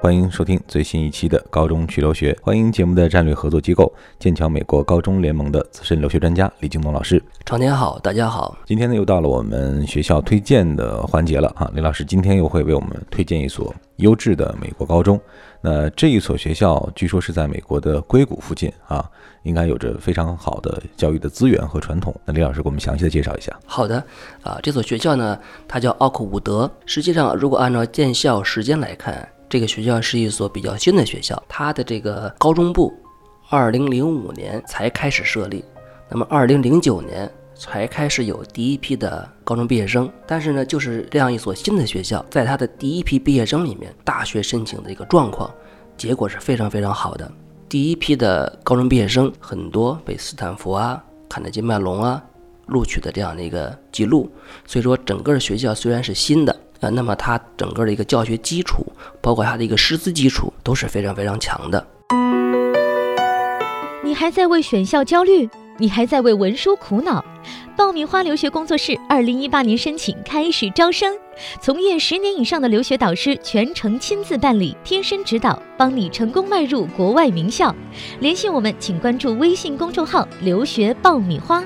[0.00, 7.20] 欢迎收听最新一期的《高中去留学》，欢迎节目的战略合作机构剑桥美国高中联盟的资深留学专家李京东老师。
[7.44, 8.56] 常天好，大家好。
[8.64, 11.68] 今天呢，又到了我们学校推荐的环节了啊！
[11.74, 15.20] 李老师今天又会为我们推荐一所优质的美国高中。
[15.60, 19.04] 那这一所学校据说是在美国的硅谷附近啊，
[19.42, 22.14] 应该有着非常好的教育的资源和传统。
[22.24, 23.52] 那李老师给我们详细的介绍一下。
[23.66, 23.96] 好的，
[24.44, 25.36] 啊，这所学校呢，
[25.66, 26.70] 它叫奥克伍德。
[26.86, 32.92] 实际上，如果按照建校时间来看，这个学校是一所比较新的学校，它的这个高中部，
[33.48, 35.64] 二零零五年才开始设立，
[36.10, 40.10] 那么二零零九年才开始有第一批的高中毕业生。
[40.26, 45.50] 但是呢，就是这样一所新的学校，在它的第一批毕业生里面，大学申请的一个状况，
[45.96, 47.30] 结果是非常非常好的。
[47.70, 52.22] 第一批的高中毕业生很多被斯坦福啊、卡内基麦隆啊
[52.66, 54.30] 录取的这样的一个记录，
[54.66, 56.54] 所以说整个学校虽然是新的。
[56.80, 58.86] 呃，那么它整个的一个教学基础，
[59.20, 61.86] 包括它的一个师资基础都是非常非常强的。
[64.04, 65.48] 你还在为选校焦虑？
[65.80, 67.24] 你还在为文书苦恼？
[67.76, 71.16] 爆米花留学工作室二零一八年申请开始招生，
[71.60, 77.72] 从业十年以上的留学导师全程亲自办理，贴身指导，帮你成功迈入国外名校。
[78.18, 81.62] 联系我们，请关注微信公众号“留学爆米花”。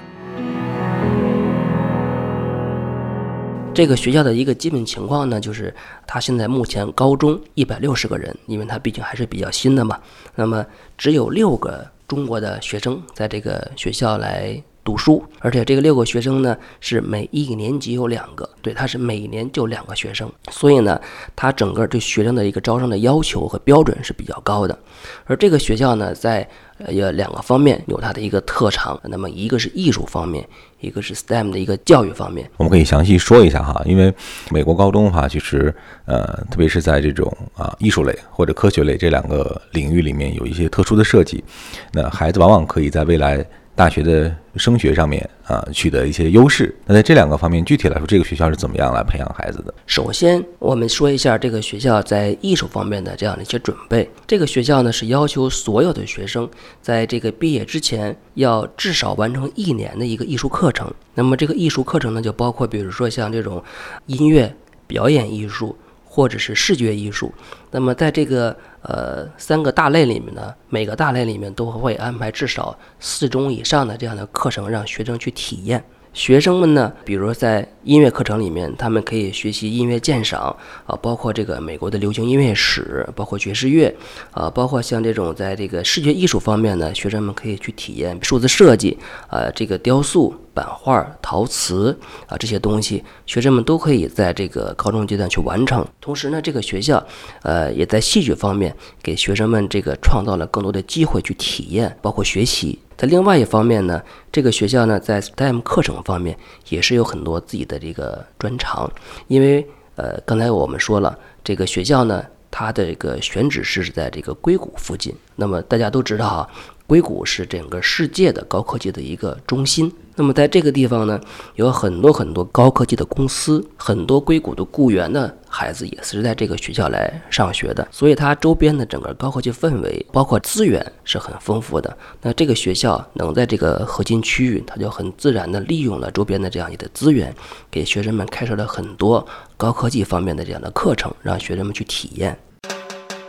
[3.75, 5.75] 这个学校的一个基本情况呢，就是
[6.06, 9.98] 它现在目前高中一百六十个人，因为它毕竟还是比较新的嘛。
[10.34, 10.65] 那么
[10.98, 21.00] 只有六个中国的学生在这个学校来读书，而且这个六个学生呢是每一年级有两个，对，他是每年就两个学生，所以呢，
[21.36, 24.78] 他整个对学生的一个招生的要求和标准是比较高的。
[25.25, 30.47] 而这个学校呢，在呃有两个方面有它的一个特长，那么一个是艺术方面。
[30.80, 33.80] 一个是 STEM 的一个教育方面，我们可以详细说一下哈。
[33.86, 34.12] 因为
[34.50, 35.72] 美国高中的话，其实
[36.06, 41.44] 呃，特别是在这种啊艺术类或者科学类这两个领域里面，有一些特殊的设计，
[41.92, 43.47] 那孩子往往可以在未来。
[43.75, 46.75] 大学的升学上面啊，取得一些优势。
[46.84, 49.72] 那在这两个方面，具体来说，这个学校是怎么样来培养孩子的？
[49.87, 54.09] 首先，我们说一下这个学校在艺术方面的这样的一些准备。
[54.27, 56.49] 这个学校呢，是要求所有的学生
[56.82, 60.93] 在这个毕业之前要至少完成一年的一个艺术课程。
[61.15, 63.62] 那么，这个艺术课程呢，就包括比如说像这种
[64.06, 64.55] 音乐
[64.87, 65.75] 表演艺术。
[66.15, 67.33] 或者是视觉艺术，
[67.71, 75.83] 那么在这个呃三个大类里面呢，每个大类里面都会安排至少四种以上的这样的课程，让学生去体验。
[76.12, 83.97] 学生们呢，比如在音乐课程里面，他们可以学习音乐鉴赏啊，包括这个美国的流行音乐史，包括爵士乐
[84.33, 88.99] 啊，包括像这种在这个视觉艺术方面呢，学生们可以去体验数字设计
[89.29, 95.86] 啊，这个雕塑、版画、陶瓷啊这些东西，学生们都可以在这个高中阶段去完成。
[96.00, 97.04] 同时呢，这个学校
[97.42, 102.78] 呃也在戏剧方面给学生们这个创造了更多的机会去体验，包括学习。
[102.96, 106.38] 在另外一方面呢，这个学校呢，在 STEM 课程方面
[106.69, 108.90] 也是有很多自己的这个专长。
[109.26, 115.14] 因为呃，刚才我们说了，这个学校呢，它的这个选址是在这个硅谷附近。
[115.34, 116.48] 那么大家都知道啊。
[116.86, 119.90] 硅谷是整个世界的高科技的一个中心。
[120.15, 121.19] 那么在这个地方呢，
[121.55, 127.87] 有很多很多高科技的公司，很多硅谷的雇员的孩子也是在这个学校来上学的。
[127.91, 131.97] 所以它周边的整个高科技氛围，包括资源是很丰富的。
[132.21, 137.34] 那这个学校能在这个核心区域，它就很自然的利用了周边的这样一个资源，
[137.71, 142.39] 给学生们开设了很多高科技方面的这样的课程，让学生们去体验。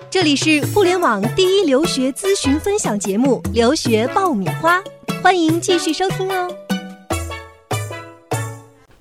[0.10, 4.80] 这里是互联网第一留学咨询分享节目《留学爆米花》，
[5.24, 6.62] 欢迎继续收听哦。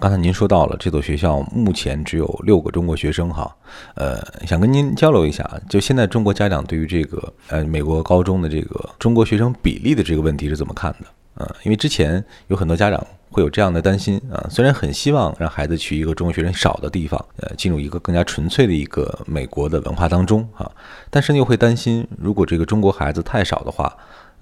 [0.03, 3.55] 刚才您说到了这所学校目前只有六个中国学生哈，
[3.95, 11.07] 呃，想跟您交流一下，就现在中国家长对于这个呃美国高中的这个中国学生比例的这个问题是怎么看的？
[11.35, 13.01] 呃，因为之前有很多家长。
[13.35, 20.71] 会有这样的担心啊，虽然很希望让孩子去一个中国学生少的地方，呃，进入一个更加纯粹的一个美国的文化当中啊，
[21.09, 23.91] 但是又会担心，如果这个中国孩子太少的话，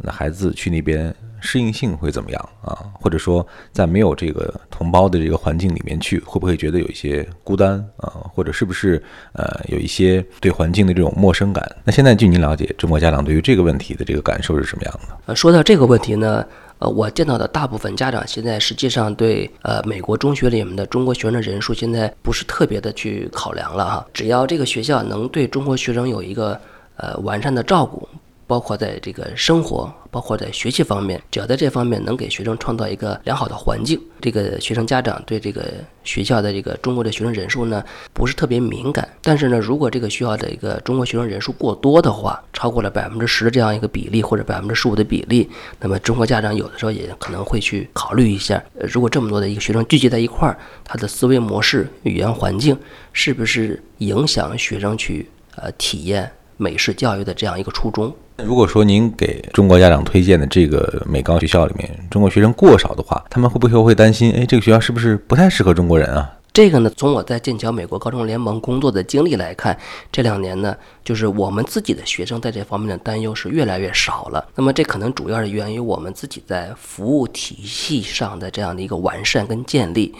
[0.02, 2.76] 那孩子去那边适应性会怎么样啊？
[3.00, 8.12] 或者说，在没有这个同胞的这个环境里面去，会不会觉得有一些孤单啊？
[8.32, 9.02] 或者是不是
[9.32, 11.76] 呃有一些对环境的这种陌生感？
[11.84, 15.16] 那现在据您了解，中国家长对于这个问题的这个感受是什么样的？
[15.26, 16.44] 呃，说到这个问题呢？
[16.78, 26.58] 呃，我见到的大部分家长现在实际上对呃美国中学里面的中国学生的人数现在不是特别的去考量了哈，只要这个学校能对中国学生有一个
[26.96, 28.08] 呃完善的照顾，
[28.50, 35.62] 包括在这个生活，包括在学习方面，只要在这方面能给学生创造一个良好的环境，这个学生家长对这个
[36.02, 37.80] 学校的这个中国的学生人数呢
[38.12, 39.08] 不是特别敏感。
[39.22, 45.48] 但是呢，如果这个学校的一个中国学生人数过多的话，超过了百分之十的这样一个比例，或者百分之十五的比例，
[45.78, 52.76] 那么中国家长有的时候也可能会去考虑一下，呃，如果这么多的一个学生聚集在一块儿，他的思维模式、语言环境
[53.12, 56.32] 是不是影响学生去呃体验？
[56.60, 58.14] 美式教育的这样一个初衷。
[58.44, 64.30] 如果说您给中国家长推荐的这个美高学校里面中国学生过少的话，他们会不会会担心？
[64.32, 66.36] 哎，这个学校是不是不太适合中国人啊？
[66.52, 69.78] 这个呢，从我在剑桥美国高中联盟工作的经历来看，
[70.10, 74.44] 这两年呢，就是我们自己的学生在这方面的担忧是越来越少了。
[74.56, 80.12] 那么这可能主要是源于我们自己在服务体系上的这样的一个完善跟建立。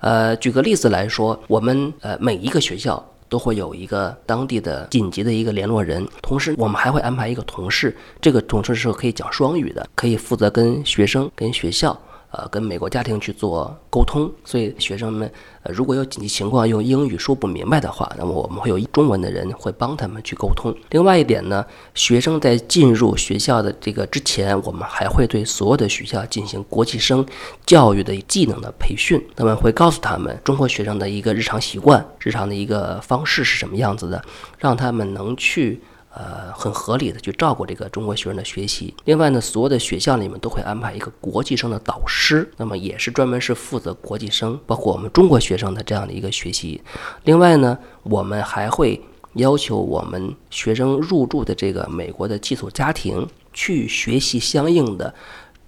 [0.00, 3.02] 呃，举个例子来说，我们呃每一个学校。
[3.28, 11.98] 都会有一个当地的紧急的一个联络人，同时我们还会安排一个同事，这个同事是可以讲双语的，可以负责跟学生、跟学校。
[12.30, 15.30] 呃，跟美国家庭去做沟通，所以学生们
[15.62, 20.74] 呃如果有紧急情况用英语说不明白的话，那么我们会有中文的人会帮他们去沟通。
[20.90, 21.64] 另外一点呢，
[21.94, 27.24] 学生在进入学校的这个之前，我们还会对所有的学校进行国际生
[27.64, 34.22] 教育的技能的培训，那么会告诉他们中国学生的一个日常习惯、日常的一个方式是什么样子的，
[34.58, 35.80] 让他们能去。
[36.18, 38.92] 呃，很合理的去照顾这个中国学生的学习。
[39.04, 46.82] 另外呢，所有的学校里面都会安排一个国际生的导师，那么也是专门是负责国际生，包括我们中国学生的这样的一个学习。
[47.22, 49.00] 另外呢，我们还会
[49.34, 55.14] 要求我们学生入住的这个美国的寄宿家庭去学习相应的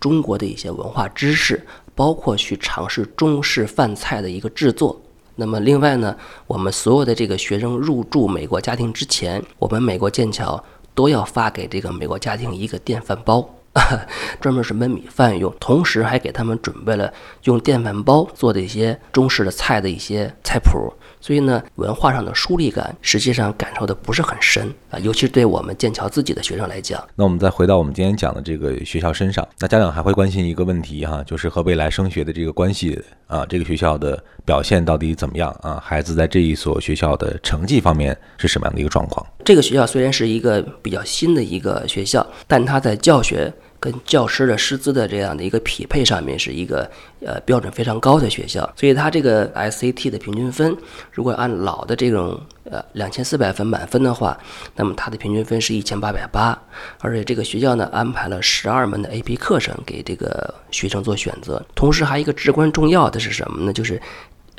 [0.01, 1.65] 中国的一些文化知识，
[1.95, 5.01] 包括去尝试中式饭菜的一个制作。
[5.41, 6.15] 那么另外呢，
[6.47, 10.63] 我们所有的这个学生入住美国家庭之前，我们美国剑桥
[10.95, 13.49] 都要发给这个美国家庭一个电饭煲，
[14.39, 17.11] 专门是焖米饭用，同时还给他们准备了
[17.45, 20.93] 用电饭煲做的一些中式的菜的一些菜谱。
[21.21, 27.07] 所以呢，文化上的疏离感实际上感受的不是很深啊，尤其是对我们剑桥自己的学生来讲。
[27.15, 35.79] 那我们再回到我们今天讲的这个学校身上，那家长还会关心一个问题哈，就是和未来升学的这个关系啊，这个学校的表现到底怎么样啊？
[35.85, 39.25] 孩子在这一所学校的成绩方面是什么样的一个状况？
[39.45, 43.53] 这个学校虽然是一个比较新的一个学校，但它在教学。
[43.81, 46.89] 跟教师的师资的这样的一个匹配上面是一个
[47.25, 50.77] 呃标准非常高的学校，所以它这个 SAT 的平均分，
[51.11, 54.39] 如果按老的这种呃两千四百分满分的话，
[54.77, 56.57] 那么它的平均分是一千八百八，
[57.01, 63.73] 而且这个学校呢安排了十二门的 AP 课程给这个学生做选择，同时还一个至关重要的是什么呢？
[63.73, 63.99] 就是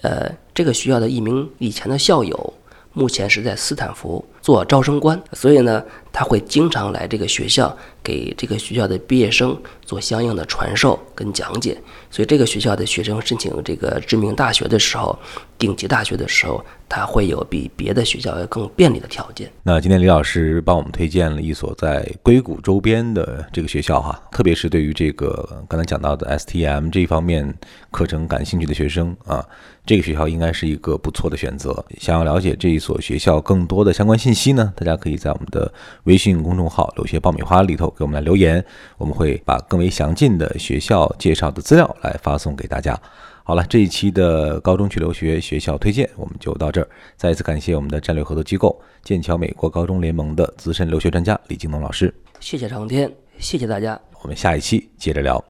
[0.02, 2.54] 呃这个学校的一名以前的校友。
[2.94, 5.82] 目前是在斯坦福做招生官，所以呢，
[6.12, 7.74] 他会经常来这个学校
[8.12, 11.78] 给这个学校的毕业生做相应的传授跟讲解。
[12.10, 15.18] 所以这个学校的学生申请这个知名大学的时候，
[15.58, 16.64] 顶级大学的时候，
[16.94, 19.50] 它会有比别的学校要更便利的条件。
[19.64, 27.58] 那今天李老师帮我们推荐了一所在硅谷周边的这个学校哈，特别是对于这个刚才讲到的 STM 这一方面
[27.92, 29.46] 课程感兴趣的学生啊。
[29.84, 31.84] 这个学校应该是一个不错的选择。
[31.98, 35.74] 想要了解这一所学校更多的相关信息呢，大家可以在我们的
[36.04, 38.64] 微信公众号“留学爆米花”里头给我们来留言，
[39.00, 42.96] 我们会把更为详尽的学校介绍的资料来发送给大家。
[43.44, 46.88] 好了，这一期的高中去留学学校推荐我们就到这儿。
[47.18, 52.14] 再一次感谢我们的战略合作机构剑桥美国高中联盟的资深留学专家李京东老师。
[52.40, 54.00] 谢谢长天，谢谢大家。
[54.22, 55.44] 我们下一期接着聊。